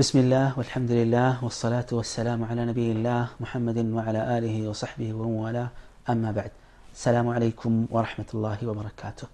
[0.00, 5.68] بسم الله والحمد لله والصلاة والسلام على نبي الله محمد وعلى آله وصحبه ومن والاه
[6.12, 6.52] أما بعد
[6.96, 9.28] السلام عليكم ورحمة الله وبركاته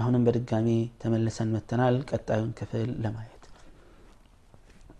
[0.00, 0.68] አሁንም በድጋሚ
[1.00, 3.42] ተመልሰን መተናል ቀጣዩን ክፍል ለማየት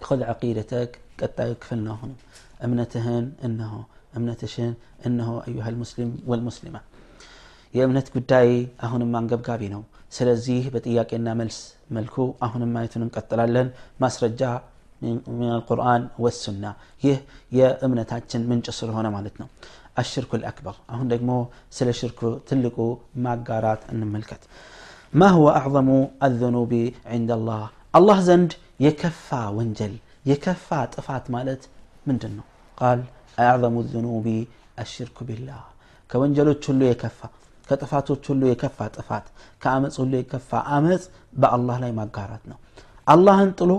[0.07, 0.91] خذ عقيدتك
[1.21, 2.19] ቀጣዩ ክፍል ነው አሁንም
[2.67, 3.75] እምነትህን እነሆ
[4.19, 4.73] እምነትሽን
[5.09, 6.77] እነሆ አዩሃ ልሙስሊም ወልሙስሊማ
[7.75, 8.49] የእምነት ጉዳይ
[8.87, 9.83] አሁንም አንገብጋቢ ነው
[10.17, 11.59] ስለዚህ በጥያቄና መልስ
[11.97, 12.17] መልኩ
[12.47, 13.69] አሁንም ማየቱን እንቀጥላለን
[14.05, 14.43] ማስረጃ
[15.41, 16.73] من القرآن والسنة
[17.05, 17.17] ይህ
[17.59, 19.49] የእምነታችን ምንጭ ስለሆነ ማለት ነው
[20.03, 21.31] الشرك الأكبر አሁን ደግሞ
[21.77, 22.77] ስለ ሽርኩ ትልቁ
[23.25, 24.43] ማጋራት እንመልከት
[25.21, 25.89] ما هو أعظم
[26.27, 26.73] الذنوب
[27.15, 27.65] عند الله
[27.99, 28.51] الله زند
[28.87, 29.95] يكفى وانجل
[30.31, 31.63] يكفى طفات مالت
[32.07, 32.45] من جنة
[32.81, 32.99] قال
[33.47, 34.27] أعظم الذنوب
[34.83, 35.63] الشرك بالله
[36.11, 37.29] كوانجلو تشلو يكفى
[37.69, 39.25] كطفاتو تشلو يكفى طفات
[39.63, 41.03] كأمس ሁሉ የከፋ አመፅ
[41.41, 42.59] በአላህ ላይ ማጋራት ነው
[43.07, 43.73] አላህን ጥሎ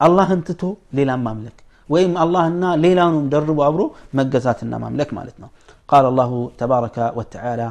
[0.00, 0.62] አላህን ትቶ
[0.98, 1.56] ሌላን ማምለክ
[1.88, 3.82] ወይም አላህና ሌላውንም ደርቦ አብሮ
[4.18, 5.50] መገዛትና ማምለክ ማለት ነው
[5.90, 7.62] ቃል አላሁ ተባረከ ወተዓላ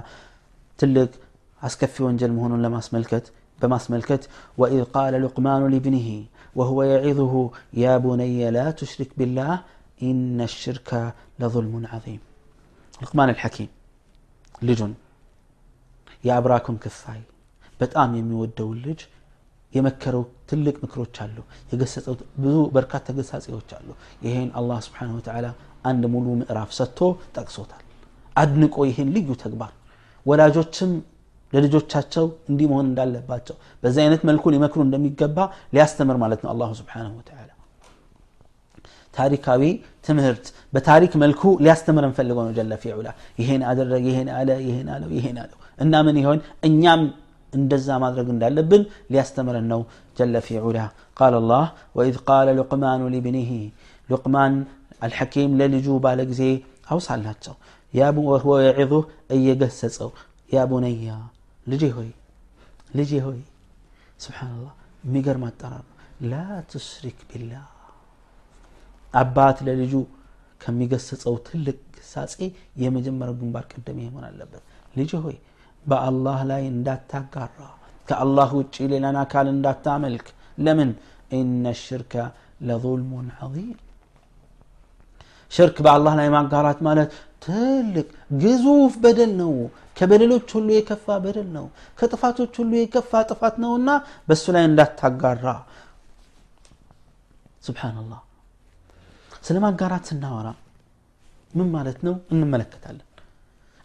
[0.80, 1.12] ትልቅ
[1.62, 3.26] አስከፊ ወንጀል መሆኑን ለማስመልከት
[3.60, 4.24] በማስመልከት
[4.62, 6.08] ወኢዝ ቃለ ሉቅማኑ ሊብኒህ
[6.60, 7.34] وهو يعظه
[7.84, 9.54] يا بني لا تشرك بالله
[10.02, 10.90] إن الشرك
[11.42, 12.22] لظلم عظيم
[13.02, 13.70] لقمان الحكيم
[14.62, 14.94] لجن
[16.28, 17.22] يا أبراكم كفاي
[17.80, 19.00] በጣም የሚወደው ልጅ
[19.74, 21.38] የመከረው ትልቅ ምክሮች አሉ
[21.72, 23.90] የገሰጸው ብዙ በርካታ ተገሳጼዎች አሉ
[24.26, 25.48] ይሄን አላህ ስብሓን ወተላ
[25.90, 27.00] አንድ ሙሉ ምዕራፍ ሰጥቶ
[27.38, 27.84] ጠቅሶታል
[28.36, 29.72] አድንቆ ይህን ልዩ ተግባር
[30.26, 30.92] ወላጆችም
[31.54, 35.38] ለልጆቻቸው እንዲህ መሆን እንዳለባቸው በዚህ አይነት መልኩ ሊመክሩ እንደሚገባ
[35.76, 37.50] ሊያስተምር ማለት ነው አላሁ ስብሓንሁ ወተላ
[39.14, 39.64] ታሪካዊ
[40.08, 43.10] ትምህርት በታሪክ መልኩ ሊያስተምረን ፈልገው ነው ጀለ ፊዑላ
[43.42, 47.02] ይሄን አደረገ ይሄን አለ ይሄን አለው ይሄን አለው እና ምን ይሆን እኛም
[47.54, 49.82] እንደዛ ማድረግ እንዳለብን ሊያስተምረን ነው
[50.18, 50.80] ጀለ ፊ ዑላ
[51.20, 51.64] ቃል አላህ
[51.98, 53.50] ወኢዝ ቃለ ሉቅማኑ ሊብኒህ
[54.10, 54.54] ሉቅማን
[55.06, 56.44] አልሐኪም ለልጁ ባለ ጊዜ
[56.94, 57.56] አውሳላቸው
[58.28, 59.04] ወህወ የዒዙህ
[59.38, 60.10] እየገሰጸው
[60.56, 61.12] ያ ቡነያ
[61.68, 62.10] ልጄ ሆይ
[63.00, 63.40] ልጄ ሆይ
[64.24, 64.72] ስብሓንላህ
[65.06, 65.98] የሚገርም አጠራር ነው
[66.32, 66.40] ላ
[66.72, 67.66] ትሽሪክ ቢላህ
[69.14, 69.94] አባት ለልጁ
[70.62, 72.36] ከሚገሰጸው ትልቅ ግሳጼ
[72.84, 74.64] የመጀመሪያው ግንባር ቀደም መሆን አለበት
[75.00, 75.38] ልጅ ሆይ
[75.87, 77.59] በአላህ ላይ እንዳታጋራ
[78.09, 80.27] ከአላህ ውጭ ሌላን አካል እንዳታመልክ
[80.67, 80.91] ለምን
[81.39, 82.15] ኢነ ሽርከ
[82.69, 83.79] ለظልሙን ዐዚም
[85.53, 87.11] ሽርክ በአላህ ላይ ማጋራት ማለት
[87.45, 88.07] ትልቅ
[88.43, 89.53] ግዙፍ በደል ነው
[89.97, 91.67] ከበደሎች ሁሉ የከፋ በደል ነው
[91.99, 93.91] ከጥፋቶች ሁሉ የከፋ ጥፋት ነውና
[94.29, 95.47] በእሱ ላይ እንዳታጋራ
[97.67, 98.21] ስብሓንላህ
[99.47, 100.49] ስለ ማጋራት ስናወራ
[101.55, 103.07] ምን ማለት ነው እንመለከታለን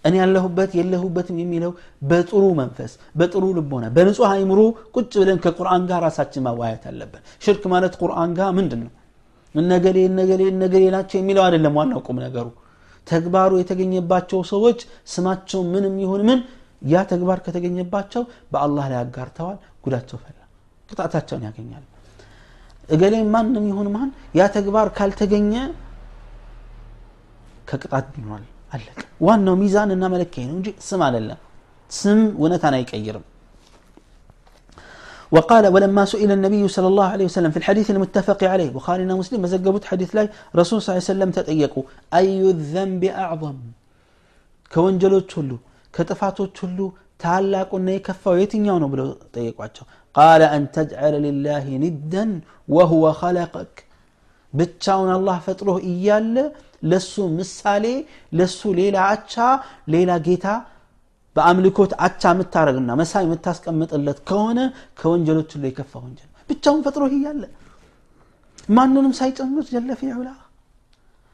[0.06, 1.72] እኔ ያለሁበት የለሁበትም የሚለው
[2.10, 4.60] በጥሩ መንፈስ በጥሩ ልቦና በንጹህ አይምሮ
[4.96, 8.92] ቁጭ ብለን ከቁርአን ጋር ራሳችን ማዋየት አለብን። ሽርክ ማለት ቁርአን ጋር ምንድን ነው?
[9.56, 12.48] እነገሌ እነገሌ እነገሌ ናቸው የሚለው አይደለም ዋናው ቁም ነገሩ።
[13.08, 14.80] ተግባሩ የተገኘባቸው ሰዎች
[15.14, 16.40] ስማቸው ምንም ይሁን ምን
[16.88, 20.38] ያ ተግባር ከተገኘባቸው በአላህ ላይ አጋርተዋል ጉዳቸው ፈላ
[20.90, 21.84] ቅጣታቸውን ያገኛል
[22.90, 25.54] እገሌ ማንም ይሁን ማን ያ ተግባር ካልተገኘ
[27.68, 28.44] ከቅጣት ድኗል
[28.75, 31.41] አለቀ ዋናው ሚዛን እና መለኪያ ነው እንጂ ስም አይደለም
[31.91, 33.27] ስም እውነታን አይቀይርም
[35.35, 39.85] وقال ولما سئل النبي صلى الله عليه وسلم في الحديث المتفق عليه بخارينا مسلم مزقبت
[39.91, 40.27] حديث لاي
[40.61, 41.85] رسول صلى الله عليه وسلم تطيقوا
[42.19, 43.59] أي الذنب أعظم
[44.73, 45.57] كونجلو تشلو
[45.95, 46.87] كتفاتو تشلو
[47.23, 49.85] ታላቁና የከፋው የትኛው ነው ብለው ጠየቋቸው
[50.17, 52.31] ቃለ አን ተጅዐለ ሊላህ ኒደን
[52.77, 53.75] ወሁወ ኸለቀክ
[54.53, 56.37] ብቻውን አላህ ፈጥሮህ እያለ
[56.91, 57.85] ለሱ ምሳሌ
[58.39, 59.35] ለሱ ሌላ አቻ
[59.95, 60.47] ሌላ ጌታ
[61.37, 64.59] በአምልኮት አቻ የምታደረግና መሳይ የምታስቀምጥለት ከሆነ
[65.01, 67.43] ከወንጀሎች ሁሉ የከፋ ወንጀል ብቻውን ፈጥሮህ እያለ
[68.77, 70.31] ማንንም ሳይጨምር ጀለ ፊ ዑላ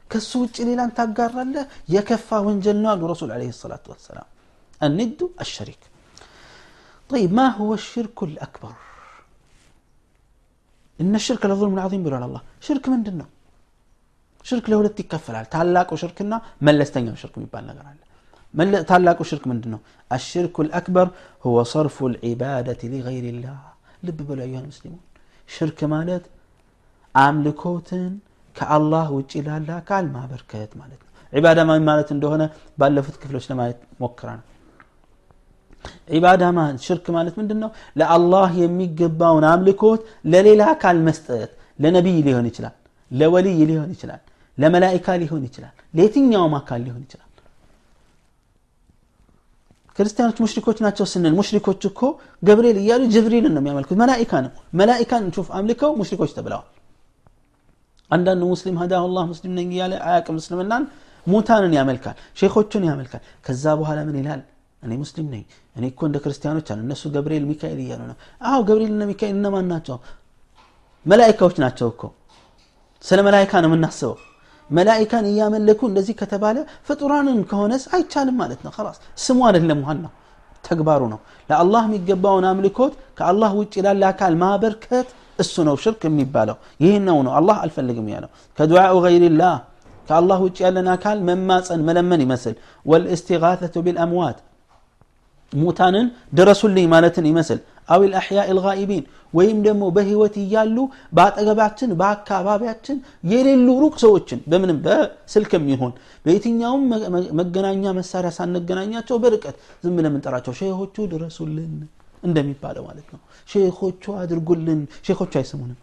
[0.09, 1.65] ከሱ ውጭ ሌላን ታጋራለህ
[1.95, 4.29] የከፋ ወንጀል ነው አሉ ረሱል ለ ሰላቱ ወሰላም
[4.81, 5.81] الند الشريك
[7.09, 8.73] طيب ما هو الشرك الأكبر
[10.99, 13.25] إن الشرك لظلم عظيم بلو الله شرك من دنا
[14.48, 16.34] ሽርክ ለሁለት ይከፈላል ታላቁ ሽርክና
[16.66, 17.98] መለስተኛው ሽርክ የሚባል ነገር አለ
[18.90, 19.80] ታላቁ ሽርክ ምንድን ነው
[20.10, 21.08] አሽርኩ ልአክበር
[21.44, 23.60] ሁወ ሰርፉ ልዒባደት ሊገይር ላህ
[24.06, 25.02] ልብ በሉ አዩሃን ሙስሊሙን
[25.48, 26.24] ሽርክ ማለት
[27.14, 28.10] አምልኮትን
[28.56, 31.58] ከአላህ ውጭ ላለ አካል ማበርከት ማለት ነው ዒባዳ
[31.88, 32.42] ማለት እንደሆነ
[32.80, 34.46] ባለፉት ክፍሎች ለማየት ሞክራ ነው
[36.16, 40.00] ዒባዳ ማለት ሽርክ ማለት ምንድን ነው ለአላህ የሚገባውን አምልኮት
[40.32, 42.74] ለሌላ አካል መስጠት ለነቢይ ሊሆን ይችላል
[43.10, 44.22] ለወልይ ሊሆን ይችላል
[44.57, 47.29] ለመላይካ ሊሆን ይችላል ለየትኛውም አካል ሊሆን ይችላል
[49.97, 52.01] ክርስቲያኖች ሙሽሪኮች ናቸው ስንል ሙሽሪኮች እኮ
[52.47, 56.67] ገብርኤል እያሉ ጅብሪልን ነው የሚያመልኩት መላኢካ ነው መላኢካን ሹፍ አምልከው ሙሽሪኮች ተብለዋል
[58.11, 60.83] አንዳንድ ሙስሊም ሀዳሁ ላህ ሙስሊም ነኝ እያለ አያቅም እስልምናን
[61.25, 64.41] ሙታንን ያመልካል ሼኾቹን ያመልካል ከዛ በኋላ ምን ይላል
[64.83, 65.43] እኔ ሙስሊም ነኝ
[65.77, 68.17] እኔ እኮ እንደ ክርስቲያኖች አሉ እነሱ ገብርኤል ሚካኤል እያሉ ነው
[68.49, 69.97] አዎ ገብርኤልና ሚካኤል እነማን ናቸው
[71.05, 72.03] መላይካዎች ናቸው እኮ
[73.03, 74.15] ስለ መላይካ ነው የምናስበው
[74.69, 76.57] መላይካን እያመለኩ እንደዚህ ከተባለ
[76.87, 80.11] ፍጡራንን ከሆነስ አይቻልም ማለት ነው ላስ ስሙ አይደለም ዋናው
[80.63, 81.19] ተግባሩ ነው
[81.49, 87.33] ለአላህ የሚገባውን አምልኮት ከአላህ ውጭ ላለ አካል ማበርከት እሱ ነው ሽርክ የሚባለው ይህ ነው ነው
[87.39, 89.55] አላህ አልፈልግም ያለው ከዱዓኡ ገይሪላህ
[90.07, 92.55] ከአላህ ውጭ ያለን አካል መማፀን መለመን ይመስል
[92.85, 94.39] ወልእስቲጋተቱ ቢልአምዋት
[95.53, 96.07] ሙታንን
[96.37, 100.77] ድረሱልኝ ማለትን ይመስል አው ልአሕያ ልጋኢቢን ወይም ደግሞ በህይወት እያሉ
[101.17, 102.97] በአጠገባችን በአካባቢያችን
[103.31, 105.93] የሌሉ ሩቅ ሰዎችን በምንም በስልክም ይሆን
[106.25, 106.83] በየትኛውም
[107.39, 109.55] መገናኛ መሳሪያ ሳንገናኛቸው በርቀት
[109.85, 111.73] ዝም ብለን የምንጠራቸው ሼሆቹ ድረሱልን
[112.23, 115.79] እንደሚባለው ማለት ነው ሼኾቹ አድርጉልን ሼኾቹ አይስሙንም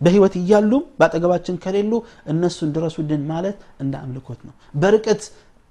[0.00, 1.92] በህይወት እያሉም በአጠገባችን ከሌሉ
[2.32, 5.22] እነሱን ድረሱልን ማለት እንደ አምልኮት ነው በርቀት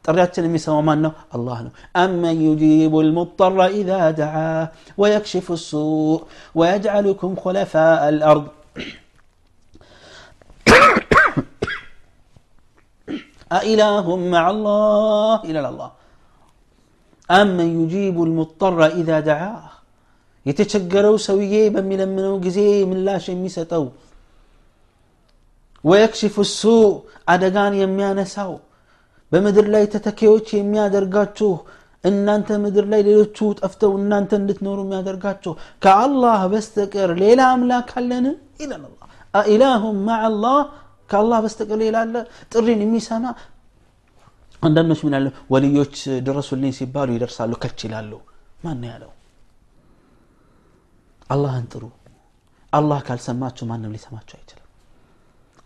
[0.05, 1.71] ጥሪያችን የሚሰማው ማን ነው አላህ ነው
[2.01, 4.35] አመን ዩጂቡ ልሙጠራ ኢዛ ደዓ
[5.01, 6.19] ወየክሽፉ ሱእ
[6.61, 7.73] ወየጅዓሉኩም ኮለፋ
[8.07, 8.45] አልአርድ
[13.51, 15.89] أإله مع الله إلى الله
[17.29, 19.63] أمن يجيب المضطر إذا دعاه
[20.45, 22.57] የተቸገረው ሰውዬ በሚለምነው ጊዜ
[22.89, 23.85] ምላሽ የሚሰጠው
[25.83, 26.91] ወየክሽፉ ሱእ
[27.33, 28.51] አደጋን የሚያነሳው
[29.31, 31.51] በምድር ላይ ተተኪዎች የሚያደርጋችሁ
[32.03, 35.53] እናንተ ምድር ላይ ሌሎቹ ጠፍተው እናንተ እንድትኖሩ የሚያደርጋችሁ
[35.83, 38.25] ከአላህ በስተቀር ሌላ አምላክ አለን
[38.61, 38.99] ይላል አላ
[39.33, 40.57] አኢላሁም ማዕ አላህ
[41.09, 42.15] ከአላህ በስተቀር ሌላ አለ
[42.53, 43.25] ጥሪን የሚሰማ
[44.63, 45.95] አንዳንዶች ምን ያለ ወልዮች
[46.27, 48.11] ድረሱልኝ ሲባሉ ይደርሳሉ ከች ይላሉ
[48.63, 49.11] ማን ያለው
[51.29, 51.83] አላህን ጥሩ
[52.73, 54.61] አላህ ካልሰማችሁ ማንም ሊሰማችሁ አይችልም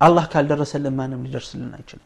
[0.01, 2.05] አላህ ካልደረሰልን ማንም ሊደርስልን አይችልም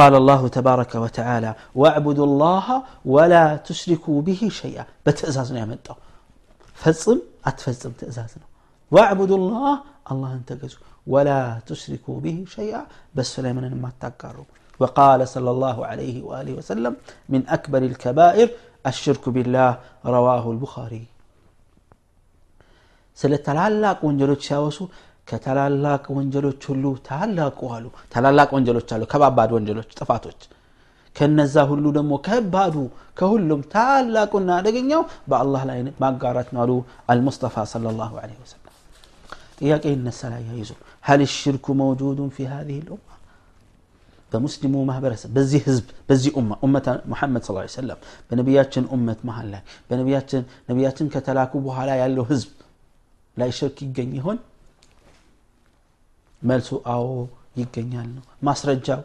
[0.00, 2.66] قال الله تبارك وتعالى واعبدوا الله
[3.04, 5.94] ولا تشركوا به شيئا بتأزازنا يا مدو
[6.82, 7.18] فصم
[7.48, 8.46] أتفصم تأزازنا
[8.94, 9.72] واعبدوا الله
[10.12, 12.82] الله انتقزوا ولا تشركوا به شيئا
[13.16, 14.44] بس سليمان ما تقاروا
[14.80, 16.96] وقال صلى الله عليه وآله وسلم
[17.32, 18.48] من أكبر الكبائر
[18.86, 19.70] الشرك بالله
[20.16, 21.04] رواه البخاري
[23.20, 24.78] ስለተላላቅ ወንጀሎች ሲያወሱ
[25.27, 30.41] ከታላላቅ ወንጀሎች ሁሉ ታላቁ አሉ ታላላቅ ወንጀሎች አሉ ከባባድ ወንጀሎች ጥፋቶች
[31.15, 32.75] ከነዛ ሁሉ ደግሞ ከባዱ
[33.19, 35.01] ከሁሉም ታላቁና አደገኛው
[35.31, 36.73] በአላህ ላይ ማጋራት ነው አሉ
[37.13, 38.67] አልሙስጠፋ صለ ላሁ ለ ወሰለም
[39.59, 40.69] ጥያቄ ይነሳል አያይዞ
[41.03, 43.07] ሀል ሽርኩ መውጁዱን ፊ ሀዚህ ልኡማ
[44.31, 50.41] በሙስሊሙ ማህበረሰብ በዚህ ህዝብ በዚህ ኡማ ኡመት ሙሐመድ ስ ሰለም በነቢያችን ኡመት መሀል ላይ በነቢያችን
[50.69, 52.49] ነቢያችን ከተላኩ በኋላ ያለው ህዝብ
[53.37, 54.37] ላይ ሽርክ ይገኝ ይሆን
[56.50, 57.10] መልሱ አዎ
[57.60, 59.02] ይገኛል ነው ማስረጃው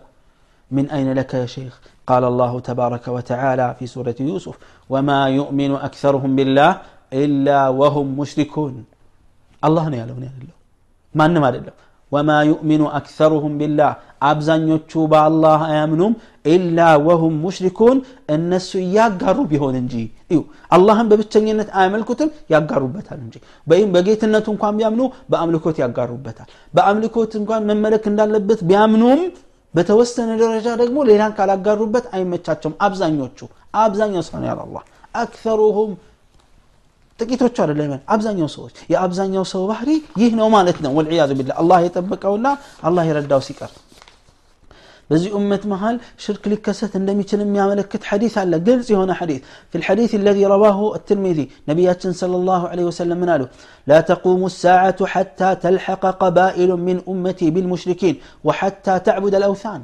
[0.72, 1.74] من أين لك يا شيخ
[2.08, 4.56] قال الله تبارك وتعالى في سورة يوسف
[4.90, 6.72] وما يؤمن أكثرهم بالله
[7.24, 8.74] إلا وهم مشركون
[9.68, 10.56] الله نيالون يالله
[11.16, 11.50] ما نما
[12.14, 13.92] وما يؤمن أكثرهم بالله
[14.30, 16.14] አብዛኞቹ በአላህ አያምኑም
[16.48, 17.98] ኢላ ወሁም ሙሽሪኩን
[18.36, 19.94] እነሱ እያጋሩ ቢሆን እንጂ
[20.32, 20.40] እዩ
[20.76, 23.36] አላህን በብቸኝነት አያመልኩትም ያጋሩበታል እንጂ
[23.68, 25.02] ወይም በጌትነቱ እንኳን ቢያምኑ
[25.32, 29.22] በአምልኮት ያጋሩበታል በአምልኮት እንኳን መመለክ እንዳለበት ቢያምኑም
[29.74, 33.40] በተወሰነ ደረጃ ደግሞ ሌላን ካላጋሩበት አይመቻቸውም አብዛኞቹ
[33.84, 34.84] አብዛኛው ሰው ነው ያለ አላህ
[35.16, 35.92] አክሰሩሁም
[37.20, 39.90] ጥቂቶቹ አይደለም አብዛኛው ሰዎች የአብዛኛው ሰው ባህሪ
[40.22, 42.48] ይህ ነው ማለት ነው ወልዕያዙ ቢላ አላህ የጠበቀውና
[42.90, 43.72] አላህ የረዳው ሲቀር
[45.10, 49.40] በዚህ ኡመት መሃል ሽርክ ሊከሰት እንደሚችል የሚያመለክት ሐዲስ አለ ግልጽ የሆነ ሐዲስ
[49.72, 53.50] في الحديث الذي رواه الترمذي نبياتنا صلى الله عليه وسلم من قالوا
[53.88, 58.16] لا تقوم الساعة حتى تلحق قبائل من أمتي بالمشركين
[58.48, 59.82] وحتى تعبد الأوثان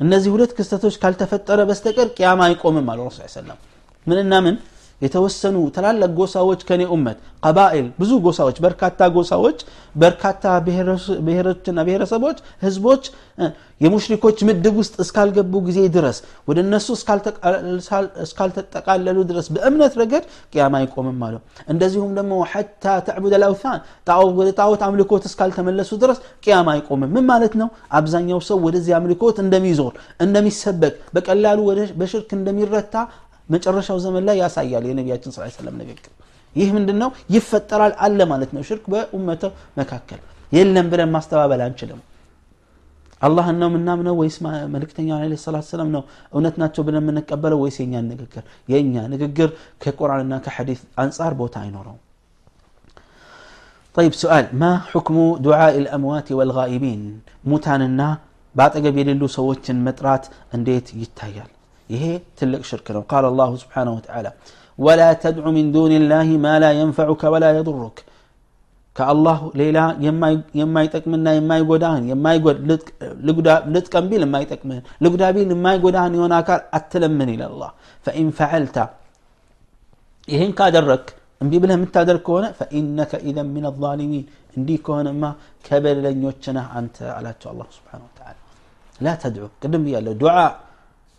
[0.00, 3.58] እነዚህ ሁለት ክስተቶች ካልተፈጠረ በስተቀር ቅያማ አይቆምም አሉ ረሱ ሰለም
[4.06, 4.54] ምንና ምን
[5.01, 9.57] የተወሰኑ ትላልቅ ጎሳዎች ከኔ ኡመት ቀባኤል ብዙ ጎሳዎች በርካታ ጎሳዎች
[9.95, 10.43] በርካታ
[11.27, 13.03] ብሔሮችና ብሔረሰቦች ህዝቦች
[13.81, 16.17] የሙሽሪኮች ምድብ ውስጥ እስካልገቡ ጊዜ ድረስ
[16.49, 16.87] ወደ እነሱ
[18.25, 20.23] እስካልተጠቃለሉ ድረስ በእምነት ረገድ
[20.53, 21.41] ቅያማ አይቆምም አለው
[21.73, 23.79] እንደዚሁም ደግሞ ሐታ ተዕቡድ አልአውታን
[24.39, 27.67] ወደ ጣዖት አምልኮት እስካልተመለሱ ድረስ ቅያማ አይቆምም። ምን ማለት ነው?
[27.97, 29.93] አብዛኛው ሰው ወደዚህ አምልኮት እንደሚዞር
[30.25, 31.59] እንደሚሰበክ በቀላሉ
[31.99, 32.95] በሽርክ እንደሚረታ
[33.48, 36.12] መጨረሻው ዘመን ላይ ያሳያል የነቢያችን ስ ሰለም ንግግር
[36.56, 39.42] ይህ ምንድን ነው ይፈጠራል አለ ማለት ነው ሽርክ በኡመተ
[39.80, 40.20] መካከል
[40.56, 42.00] የለም ብለን ማስተባበል አንችልም
[43.20, 44.36] አላህን ነው የምናምነው ወይስ
[44.74, 46.02] መልእክተኛ ለ ሰላት ሰላም ነው
[46.34, 49.50] እውነት ናቸው ብለን የምንቀበለው ወይስ የእኛን ንግግር የእኛ ንግግር
[49.84, 51.98] ከቁርአንና ከሐዲስ አንጻር ቦታ አይኖረው
[53.96, 57.00] طيب سؤال ما حكم دعاء الأموات والغائبين
[57.50, 58.08] موتاننا
[58.54, 60.24] باتقب يللو سوتشن مطرات
[60.56, 61.50] انديت يتايال
[61.89, 62.03] ይሄ
[62.39, 64.27] ትልቅ ሽርክ ነው ቃል አላሁ ስብሓንሁ ወተዓላ
[64.79, 67.97] ወላ ተድዑ ሚን ዱን ላህ ማ ላ የንፈዑከ ወላ የضሩክ
[68.95, 69.77] ከአላህ ሌላ
[70.59, 72.03] የማይጠቅምና የማይጎዳህን
[73.75, 77.71] ልጥቀም ቢል የማይጠቅምህን ልጉዳ ቢል የማይጎዳህን የሆነ አካል አትለምን ይላል አላህ
[78.05, 78.77] ፈኢን ፈዐልታ
[80.27, 81.05] ይህን ካደረክ
[81.43, 84.23] እምቢ ብለህ የምታደርግ ከሆነ ፈኢነከ ኢዘን ምን አዛሊሚን
[84.57, 85.23] እንዲህ ከሆነማ
[85.65, 88.37] ከበደለኞች ነህ አንተ አላቸው አላህ ስብሓን ወተዓላ
[88.99, 90.37] ላ ተድዑ ቅድም ብያለሁ ዱዓ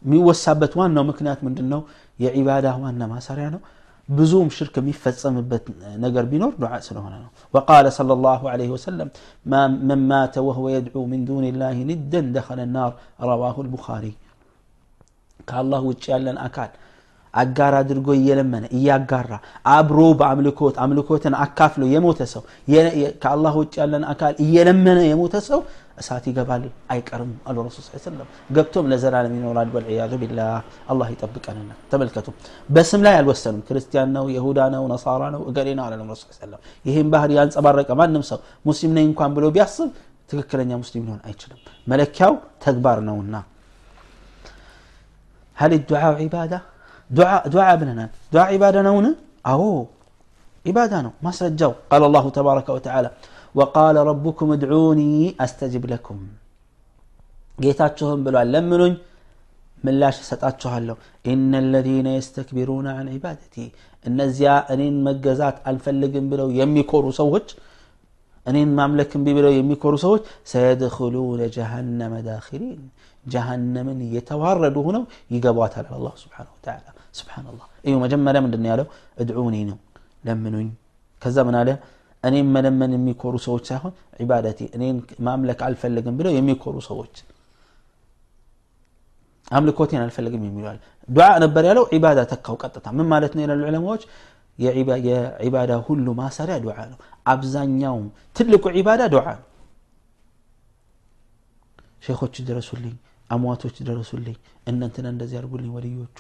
[0.07, 1.81] የሚወሳበት ዋናው ምክንያት ምንድን ነው
[2.19, 3.63] የዒባዳ ዋና ማሰሪያ ነው
[4.09, 5.65] ብዙም ሽርክ የሚፈጸምበት
[6.05, 9.09] ነገር ቢኖር ዱዓ ስለሆነ ነው ወቃለ صለ ላሁ ለህ ወሰለም
[9.89, 12.93] መን ማተ ወህወ የድዑ ምን ዱን ላህ ንደን ደኸለ ናር
[13.31, 14.05] ረዋሁ ልቡኻሪ
[15.49, 16.71] ከአላህ ውጭ ያለን አካል
[17.35, 19.33] አጋር አድርጎ እየለመነ እያጋራ
[19.73, 22.43] አብሮ በአምልኮት አምልኮትን አካፍሎ የሞተ ሰው
[23.23, 25.61] ከአላህ ውጭ ያለን አካል እየለመነ የሞተ ሰው
[26.02, 26.64] እሳት ይገባል
[26.94, 30.54] አይቀርም አሉ ረሱል ስ ሰለም ገብቶም ለዘላለም ይኖራል ወልዕያዙ ቢላህ
[30.94, 32.28] አላህ ይጠብቀንና ተመልከቱ
[32.76, 37.10] በስም ላይ አልወሰኑም ክርስቲያን ነው የሁዳ ነው ነሳራ ነው እገሌ ነው አላለም ረሱል ሰለም ይህም
[37.16, 38.40] ባህር ያንጸባረቀ ማንም ሰው
[38.70, 39.90] ሙስሊም ነኝ እንኳን ብሎ ቢያስብ
[40.34, 41.62] ትክክለኛ ሙስሊም ሊሆን አይችልም
[41.94, 43.36] መለኪያው ተግባር ነውና
[45.58, 46.60] هل الدعاء عبادة؟
[47.10, 49.06] دعاء دعاء ابننا دعاء عبادة نون
[49.52, 49.62] أو
[50.68, 53.10] عبادة نو ما سجوا قال الله تبارك وتعالى
[53.56, 55.12] وقال ربكم ادعوني
[55.46, 56.18] أستجب لكم
[57.64, 58.94] ጌታችሁም ብሏል ለምኑኝ
[59.84, 60.96] ምላሽ እሰጣችኋለሁ
[61.32, 63.56] ኢነ ለዚነ የስተክቢሩነ አን ዒባደቲ
[64.06, 67.48] እነዚያ እኔን መገዛት አልፈልግም ብለው የሚኮሩ ሰዎች
[68.46, 72.80] እኔን ማምለክ እምቢ ብለው የሚኮሩ ሰዎች ሰየድክሉነ ጀሃነመ ዳኪሪን
[73.34, 75.04] ጀሃነምን እየተዋረዱ ሆነው
[75.36, 76.88] ይገቧታል አላ ስብሓን ወተላ
[77.20, 78.88] ስብሓንላህ እዩ መጀመሪያ ምንድን ያለው
[79.24, 79.78] እድዑኒ ነው
[80.30, 80.70] ለምኑኝ
[81.22, 81.70] ከዛ ምን አለ
[82.26, 87.14] እኔም መለመን የሚኮሩ ሰዎች ሳይሆን ዒባደቲ እኔን ማምለክ አልፈልግም ብለው የሚኮሩ ሰዎች
[89.52, 90.78] አምልኮቴን አልፈልግም የሚለዋል
[91.10, 94.04] ዱዓ ነበር ያለው ዒባዳ ተካው ቀጥታ ምን ማለት ነው ይላሉ ዑለማዎች
[94.60, 97.00] የዒባዳ ሁሉ ማሰሪያ ዱዓ ነው
[97.34, 99.48] አብዛኛውም ትልቁ ዒባዳ ዱዓ ነው
[102.06, 102.96] ሼኾች ድረሱልኝ
[103.30, 104.38] አሟቶች ድረሱልኝ
[104.70, 106.18] እነንትና እንደዚህ አድርጉልኝ ወልዮቹ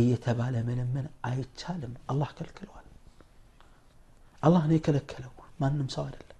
[0.00, 2.86] እየተባለ መለመን አይቻልም አላህ ከልክለዋል
[4.42, 6.30] አላህ ነው የከለከለው ማንም ሰው አይደለም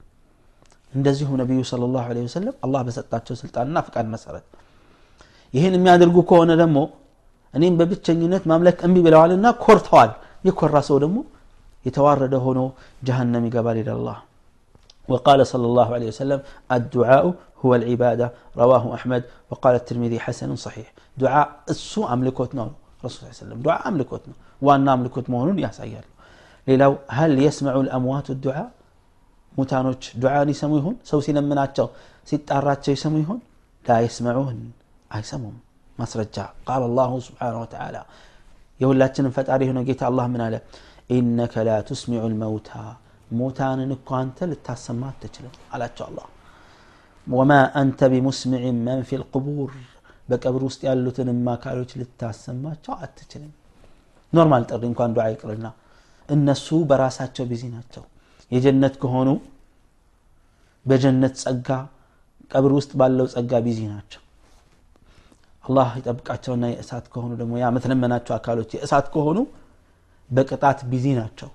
[0.93, 4.45] እንደዚሁም ነቢዩ ስለ ላሁ ወሰለም አላህ በሰጣቸው ስልጣንና ፍቃድ መሰረት
[5.55, 6.79] ይህን የሚያደርጉ ከሆነ ደግሞ
[7.55, 10.13] እኔም በብቸኝነት ማምለክ እምቢ ብለዋልና ኮርተዋል
[10.49, 11.19] የኮራ ሰው ደግሞ
[11.89, 12.61] የተዋረደ ሆኖ
[13.09, 14.19] ጀሃነም ይገባል ይላል አላህ
[15.09, 16.41] وقال صلى الله عليه وسلم
[16.73, 17.25] الدعاء
[17.63, 18.27] هو العبادة
[18.63, 22.65] رواه أحمد وقال الترمذي حسن صحيح دعاء السوء أملكوتنا
[23.05, 26.07] رسول الله عليه وسلم دعاء أملكوتنا وأنا أملكوت مهنون يا سيال
[26.70, 28.58] ሌላው ሀል የስመዑ ልአምዋቱ ዱዓ
[29.56, 31.88] ሙታኖች ዱዓን ይሰሙ ይሆን ሰው ሲለምናቸው
[32.28, 33.40] ሲጣራቸው ይሰሙ ይሆን
[33.86, 34.60] ላ የስመዑን
[35.12, 35.56] አይሰሙም
[35.98, 37.98] ማስረጃ ቃል አላሁ ስብሓን ወተላ
[38.80, 40.56] የሁላችንም ፈጣሪ የሆነው ጌታ አላህ ምን አለ
[41.16, 42.72] ኢነከ ላ ትስሚዑ ልመውታ
[43.40, 46.20] ሙታንን እኮ አንተ ልታሰማ አትችልም አላቸው አላ
[47.28, 49.72] ወማ አንተ ቢሙስሚዕን መን ፊ ልቁቡር
[50.30, 53.52] በቀብር ውስጥ ያሉትን አካሎች ልታሰማቸው አትችልም
[54.34, 55.68] ኖርማል ጥሪ እንኳን ዱዓ ይቅርና
[56.30, 58.04] እነሱ በራሳቸው ቢዚ ናቸው።
[58.52, 59.30] የጀነት ከሆኑ
[60.86, 61.70] በጀነት ጸጋ
[62.52, 64.22] ቀብር ውስጥ ባለው ጸጋ ቢዚ ናቸው።
[65.64, 69.40] አላህ ይጠብቃቸውና የእሳት ከሆኑ ደግሞ ያ ምትለመናቸው አካሎች የእሳት ከሆኑ
[70.30, 71.50] በቅጣት ቢዚ ናቸው።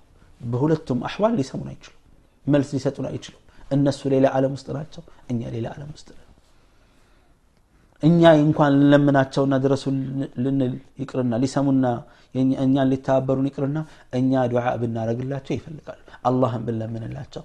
[0.47, 2.00] በሁለቱም አሕዋል ሊሰሙን አይችሉም
[2.45, 3.40] መልስ ሊሰጡን አይችሉም።
[3.71, 6.24] እነሱ ሌላ ዓለም ውስጥ ናቸው እኛ ሌላ ዓለም ውስጥ ነን
[8.03, 9.84] እኛ እንኳን ልንለምናቸውና ድረሱ
[10.43, 11.86] ልንል ይቅርና ሊሰሙና
[12.63, 13.79] እኛን ሊተባበሩን ይቅርና
[14.19, 17.43] እኛ ዱዓ ብናደረግላቸው ይፈልጋሉ አላህን ብንለምንላቸው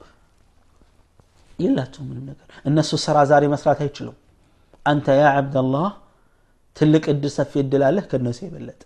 [1.58, 4.16] የላቸው ምንም ነገር እነሱ ስራ ዛሬ መስራት አይችሉም
[4.86, 5.88] አንተ ያ ዓብደላህ
[6.76, 8.80] ትልቅ እድል ሰፊ እድል አለህ ከእነሱ የበለጠ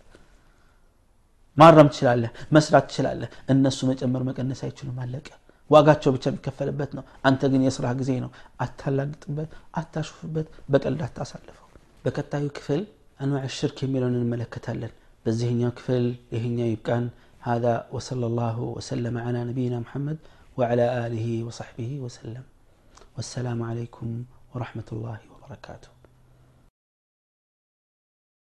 [1.56, 5.28] ማረም ትችላለህ መስራት ትችላለህ እነሱ መጨመር መቀነስ አይችሉም አለቀ
[5.70, 8.30] ዋጋቸው ብቻ የሚከፈልበት ነው አንተ ግን የስራ ጊዜ ነው
[8.64, 9.50] አታላግጥበት
[9.80, 11.66] አታሹፍበት በቀልድ አታሳልፈው
[12.04, 12.82] በቀጣዩ ክፍል
[13.24, 14.92] አንዋዕ ሽርክ የሚለውን እንመለከታለን
[15.24, 16.04] በዚህኛው ክፍል
[16.36, 17.06] ይህኛው ይብቃን
[17.40, 20.18] هذا وصلى الله وسلم على نبينا محمد
[20.58, 22.42] وعلى آله وصحبه وسلم
[23.16, 24.08] والسلام عليكم
[24.54, 25.88] ورحمة الله وبركاته